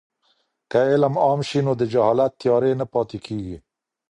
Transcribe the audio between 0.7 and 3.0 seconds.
که علم عام سي نو د جهالت تیارې نه